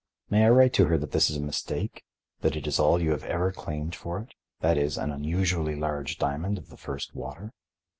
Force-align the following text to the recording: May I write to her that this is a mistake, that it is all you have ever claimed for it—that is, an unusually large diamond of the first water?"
May 0.31 0.45
I 0.45 0.49
write 0.49 0.73
to 0.73 0.85
her 0.85 0.97
that 0.97 1.11
this 1.11 1.29
is 1.29 1.37
a 1.37 1.41
mistake, 1.41 2.03
that 2.39 2.55
it 2.55 2.65
is 2.65 2.79
all 2.79 2.99
you 2.99 3.11
have 3.11 3.23
ever 3.23 3.51
claimed 3.51 3.93
for 3.93 4.17
it—that 4.19 4.75
is, 4.75 4.97
an 4.97 5.11
unusually 5.11 5.75
large 5.75 6.17
diamond 6.17 6.57
of 6.57 6.69
the 6.69 6.75
first 6.77 7.13
water?" 7.13 7.53